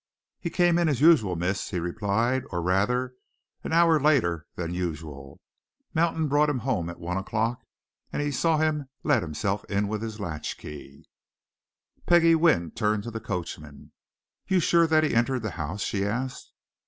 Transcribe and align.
"He 0.39 0.49
came 0.49 0.79
in 0.79 0.89
as 0.89 0.99
usual, 0.99 1.35
miss," 1.35 1.69
he 1.69 1.79
replied. 1.79 2.41
"Or 2.51 2.59
rather 2.63 3.13
an 3.63 3.71
hour 3.71 3.99
later 3.99 4.47
than 4.55 4.73
usual. 4.73 5.39
Mountain 5.93 6.27
brought 6.27 6.49
him 6.49 6.57
home 6.65 6.89
at 6.89 6.97
one 6.99 7.17
o'clock, 7.17 7.61
and 8.11 8.19
he 8.19 8.31
saw 8.31 8.57
him 8.57 8.89
let 9.03 9.21
himself 9.21 9.63
in 9.65 9.87
with 9.87 10.01
his 10.01 10.19
latch 10.19 10.57
key." 10.57 11.05
Peggie 12.07 12.33
Wynne 12.33 12.71
turned 12.71 13.03
to 13.03 13.11
the 13.11 13.19
coachman. 13.21 13.91
"You're 14.47 14.59
sure 14.61 14.87
that 14.87 15.03
he 15.03 15.13
entered 15.13 15.43
the 15.43 15.51
house?" 15.51 15.83
she 15.83 16.03
asked. 16.03 16.51